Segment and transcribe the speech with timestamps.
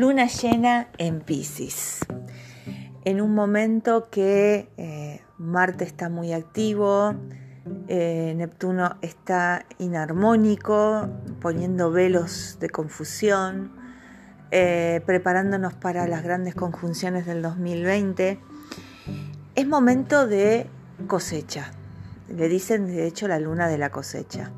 [0.00, 2.00] luna llena en Pisces.
[3.04, 7.14] En un momento que eh, Marte está muy activo,
[7.88, 11.08] eh, Neptuno está inarmónico,
[11.40, 13.72] poniendo velos de confusión,
[14.50, 18.38] eh, preparándonos para las grandes conjunciones del 2020.
[19.54, 20.68] Es momento de
[21.06, 21.70] cosecha.
[22.28, 24.50] Le dicen de hecho la luna de la cosecha.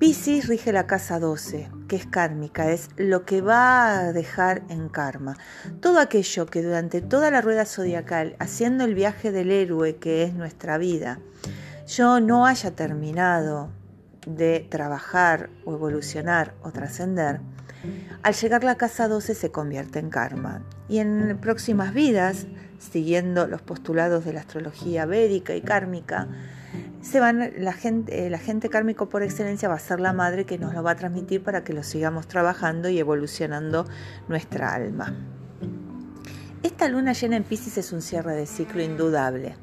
[0.00, 4.88] Piscis rige la casa 12, que es kármica, es lo que va a dejar en
[4.88, 5.36] karma.
[5.80, 10.34] Todo aquello que durante toda la rueda zodiacal, haciendo el viaje del héroe que es
[10.34, 11.18] nuestra vida,
[11.86, 13.70] yo no haya terminado
[14.26, 17.40] de trabajar o evolucionar o trascender,
[18.22, 20.62] al llegar la casa 12 se convierte en karma.
[20.88, 22.46] Y en próximas vidas,
[22.78, 26.28] siguiendo los postulados de la astrología védica y kármica,
[27.00, 30.58] se van, la gente, el agente kármico por excelencia va a ser la madre que
[30.58, 33.86] nos lo va a transmitir para que lo sigamos trabajando y evolucionando
[34.28, 35.14] nuestra alma.
[36.62, 39.54] Esta luna llena en Pisces es un cierre de ciclo indudable.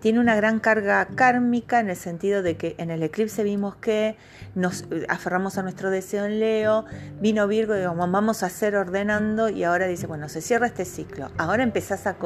[0.00, 4.16] Tiene una gran carga kármica en el sentido de que en el eclipse vimos que
[4.54, 6.84] nos aferramos a nuestro deseo en Leo,
[7.20, 10.84] vino Virgo y digamos, vamos a hacer ordenando y ahora dice, bueno, se cierra este
[10.84, 11.30] ciclo.
[11.36, 12.16] Ahora empezás a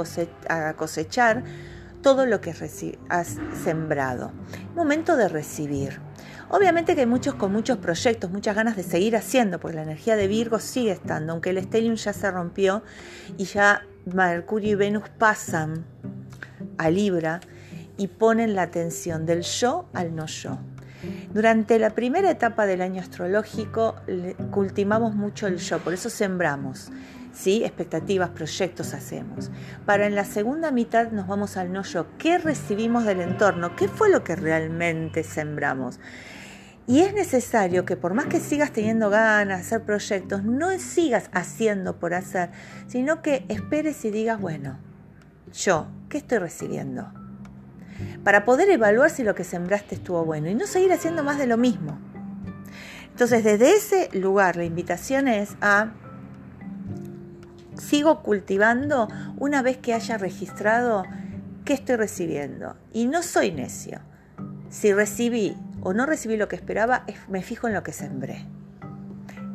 [0.77, 1.43] cosechar
[2.03, 2.55] todo lo que
[3.09, 4.33] has sembrado.
[4.75, 6.01] Momento de recibir.
[6.51, 10.17] Obviamente que hay muchos con muchos proyectos, muchas ganas de seguir haciendo, porque la energía
[10.17, 12.83] de Virgo sigue estando, aunque el Stellium ya se rompió
[13.39, 15.87] y ya Mercurio y Venus pasan
[16.77, 17.41] a Libra
[17.97, 20.59] y ponen la atención del yo al no yo.
[21.33, 23.97] Durante la primera etapa del año astrológico
[24.51, 26.91] cultivamos mucho el yo, por eso sembramos.
[27.33, 27.65] ¿Sí?
[27.65, 29.51] expectativas, proyectos hacemos.
[29.87, 32.07] Para en la segunda mitad nos vamos al no yo.
[32.19, 33.75] ¿Qué recibimos del entorno?
[33.77, 35.99] ¿Qué fue lo que realmente sembramos?
[36.87, 41.31] Y es necesario que por más que sigas teniendo ganas de hacer proyectos, no sigas
[41.33, 42.51] haciendo por hacer,
[42.89, 44.79] sino que esperes y digas, bueno,
[45.53, 47.13] yo, ¿qué estoy recibiendo?
[48.25, 51.47] Para poder evaluar si lo que sembraste estuvo bueno y no seguir haciendo más de
[51.47, 51.99] lo mismo.
[53.11, 55.93] Entonces, desde ese lugar, la invitación es a
[57.79, 61.05] sigo cultivando una vez que haya registrado
[61.65, 62.77] qué estoy recibiendo.
[62.93, 64.01] Y no soy necio.
[64.71, 68.47] Si recibí o no recibí lo que esperaba, me fijo en lo que sembré.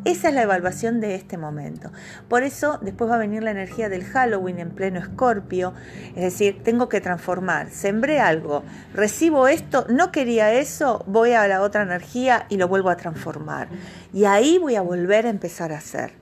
[0.07, 1.91] Esa es la evaluación de este momento.
[2.29, 5.73] Por eso después va a venir la energía del Halloween en pleno escorpio.
[6.15, 7.71] Es decir, tengo que transformar.
[7.71, 8.63] Sembré algo,
[8.93, 13.67] recibo esto, no quería eso, voy a la otra energía y lo vuelvo a transformar.
[14.13, 16.13] Y ahí voy a volver a empezar a hacer.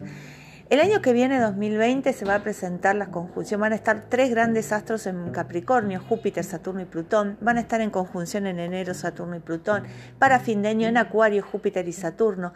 [0.68, 3.62] El año que viene, 2020, se va a presentar la conjunción.
[3.62, 7.38] Van a estar tres grandes astros en Capricornio, Júpiter, Saturno y Plutón.
[7.40, 9.84] Van a estar en conjunción en enero, Saturno y Plutón.
[10.18, 12.54] Para fin de año en Acuario, Júpiter y Saturno.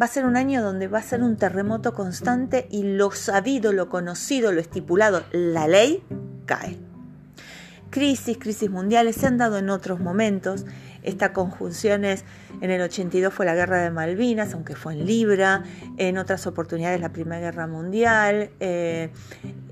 [0.00, 3.74] Va a ser un año donde va a ser un terremoto constante y lo sabido,
[3.74, 6.02] lo conocido, lo estipulado, la ley,
[6.46, 6.78] cae.
[7.90, 10.64] Crisis, crisis mundiales se han dado en otros momentos.
[11.02, 12.24] Esta conjunción es
[12.60, 15.62] en el 82 fue la guerra de Malvinas, aunque fue en Libra,
[15.96, 19.10] en otras oportunidades la Primera Guerra Mundial, eh,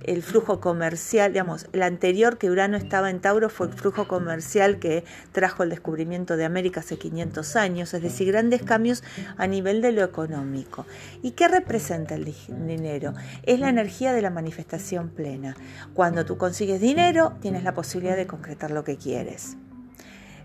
[0.04, 4.78] el flujo comercial, digamos, el anterior que Urano estaba en Tauro fue el flujo comercial
[4.78, 9.04] que trajo el descubrimiento de América hace 500 años, es decir, grandes cambios
[9.36, 10.86] a nivel de lo económico.
[11.22, 13.12] ¿Y qué representa el dinero?
[13.42, 15.56] Es la energía de la manifestación plena.
[15.92, 19.56] Cuando tú consigues dinero, tienes la posibilidad de concretar lo que quieres.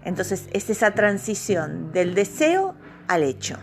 [0.06, 2.76] Entonces es esa transición del deseo
[3.08, 3.58] al hecho.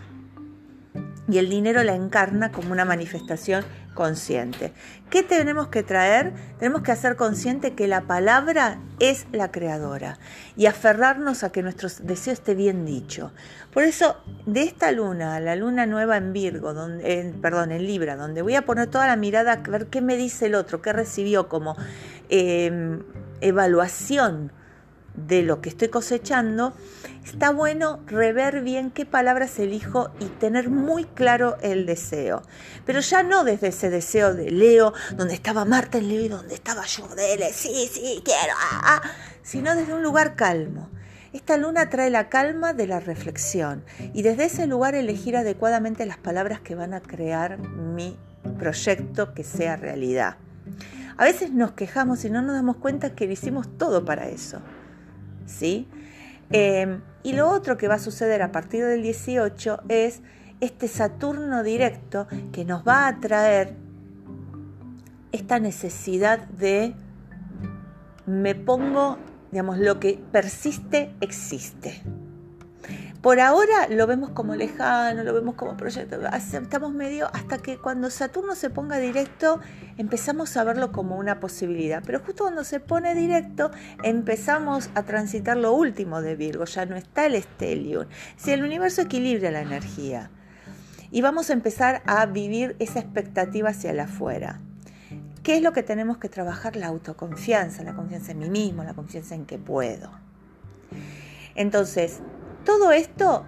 [1.27, 3.63] Y el dinero la encarna como una manifestación
[3.93, 4.73] consciente.
[5.09, 6.33] ¿Qué tenemos que traer?
[6.59, 10.17] Tenemos que hacer consciente que la palabra es la creadora
[10.55, 13.31] y aferrarnos a que nuestro deseo esté bien dicho.
[13.73, 16.73] Por eso, de esta luna, la luna nueva en Virgo,
[17.41, 20.47] perdón, en Libra, donde voy a poner toda la mirada a ver qué me dice
[20.47, 21.75] el otro, qué recibió como
[22.29, 23.03] em,
[23.41, 24.51] evaluación
[25.13, 26.73] de lo que estoy cosechando,
[27.25, 32.41] está bueno rever bien qué palabras elijo y tener muy claro el deseo.
[32.85, 36.55] Pero ya no desde ese deseo de Leo, donde estaba Marta en Leo y donde
[36.55, 39.11] estaba yo de él, sí, sí, quiero, ah, ah,
[39.43, 40.89] sino desde un lugar calmo.
[41.33, 46.17] Esta luna trae la calma de la reflexión y desde ese lugar elegir adecuadamente las
[46.17, 48.17] palabras que van a crear mi
[48.59, 50.35] proyecto que sea realidad.
[51.17, 54.61] A veces nos quejamos y no nos damos cuenta que hicimos todo para eso.
[55.51, 55.87] ¿Sí?
[56.51, 60.21] Em, y lo otro que va a suceder a partir del 18 es
[60.59, 63.75] este Saturno directo que nos va a traer
[65.31, 66.93] esta necesidad de
[68.25, 69.17] me pongo,
[69.51, 72.01] digamos, lo que persiste existe.
[73.21, 78.09] Por ahora lo vemos como lejano, lo vemos como proyecto, estamos medio hasta que cuando
[78.09, 79.59] Saturno se ponga directo
[79.97, 83.69] empezamos a verlo como una posibilidad, pero justo cuando se pone directo
[84.01, 88.07] empezamos a transitar lo último de Virgo, ya no está el stellium,
[88.37, 90.31] si el universo equilibra la energía
[91.11, 94.61] y vamos a empezar a vivir esa expectativa hacia el afuera.
[95.43, 96.75] ¿Qué es lo que tenemos que trabajar?
[96.75, 100.11] La autoconfianza, la confianza en mí mismo, la confianza en que puedo.
[101.55, 102.19] Entonces,
[102.63, 103.45] todo esto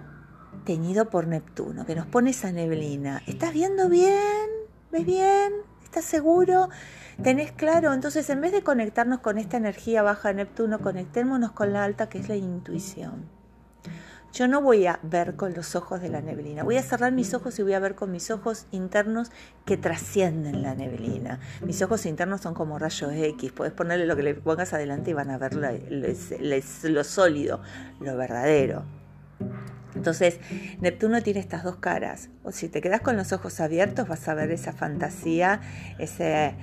[0.64, 3.22] teñido por Neptuno, que nos pone esa neblina.
[3.26, 4.48] ¿Estás viendo bien?
[4.90, 5.52] ¿Ves bien?
[5.82, 6.68] ¿Estás seguro?
[7.22, 7.92] ¿Tenés claro?
[7.92, 12.08] Entonces, en vez de conectarnos con esta energía baja de Neptuno, conectémonos con la alta,
[12.08, 13.28] que es la intuición.
[14.32, 17.34] Yo no voy a ver con los ojos de la neblina, voy a cerrar mis
[17.34, 19.30] ojos y voy a ver con mis ojos internos
[19.64, 21.38] que trascienden la neblina.
[21.64, 25.14] Mis ojos internos son como rayos X, puedes ponerle lo que le pongas adelante y
[25.14, 27.60] van a ver lo sólido,
[28.00, 29.03] lo verdadero.
[29.94, 30.40] Entonces,
[30.80, 32.28] Neptuno tiene estas dos caras.
[32.42, 35.60] O si te quedas con los ojos abiertos, vas a ver esa fantasía,
[35.98, 36.54] ese,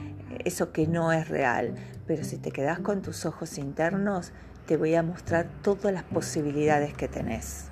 [0.46, 1.76] eso que no es real.
[2.08, 4.34] Pero si te quedas con tus ojos internos,
[4.66, 7.66] te voy a mostrar todas las posibilidades que tenés.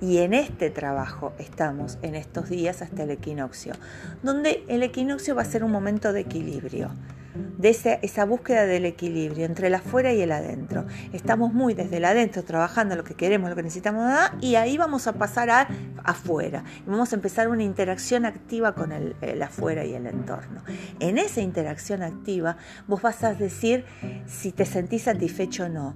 [0.00, 3.72] Y en este trabajo estamos en estos días hasta el equinoccio,
[4.22, 6.90] donde el equinoccio va a ser un momento de equilibrio
[7.58, 7.68] de
[8.02, 10.86] esa, búsqueda del equilibrio entre el afuera y el adentro.
[11.12, 15.06] Estamos muy desde el adentro trabajando lo que queremos, lo que necesitamos, y ahí vamos
[15.06, 15.68] a pasar a
[16.04, 16.64] afuera.
[16.86, 20.62] Vamos a empezar una interacción activa con el, el afuera y el entorno.
[21.00, 22.56] En esa interacción activa
[22.86, 23.84] vos vas a decir
[24.26, 25.94] si te sentís satisfecho o no.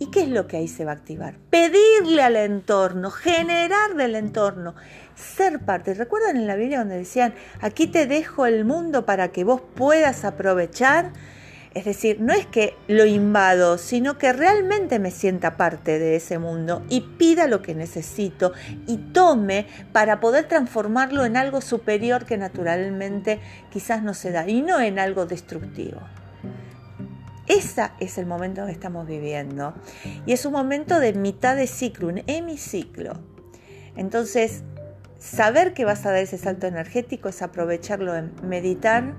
[0.00, 1.34] ¿Y qué es lo que ahí se va a activar?
[1.50, 4.74] Pedirle al entorno, generar del entorno
[5.16, 5.94] ser parte.
[5.94, 10.24] ¿Recuerdan en la Biblia donde decían, aquí te dejo el mundo para que vos puedas
[10.24, 11.12] aprovechar?
[11.74, 16.38] Es decir, no es que lo invado, sino que realmente me sienta parte de ese
[16.38, 18.52] mundo y pida lo que necesito
[18.86, 23.40] y tome para poder transformarlo en algo superior que naturalmente
[23.70, 26.00] quizás no se da y no en algo destructivo.
[27.48, 29.74] Ese es el momento que estamos viviendo
[30.26, 33.14] y es un momento de mitad de ciclo, un hemiciclo.
[33.96, 34.62] Entonces,
[35.18, 39.14] saber que vas a dar ese salto energético es aprovecharlo en meditar,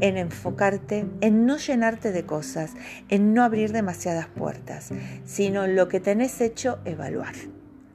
[0.00, 2.72] en enfocarte, en no llenarte de cosas,
[3.08, 4.90] en no abrir demasiadas puertas,
[5.24, 7.34] sino lo que tenés hecho, evaluar.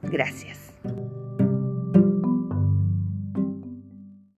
[0.01, 0.57] Gracias.